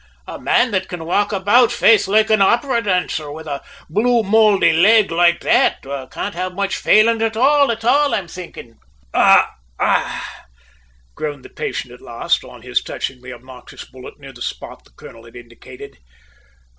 [0.25, 4.73] "A man that can walk about, faith, loike an opera dancer, with a blue mouldy
[4.73, 8.79] leg loike that, can't have much faling at all, at all, I'm thinkin'!"
[9.13, 10.25] "Ah!"
[11.13, 14.89] groaned his patient at last, on his touching the obnoxious bullet near the spot the
[14.97, 15.99] colonel had indicated.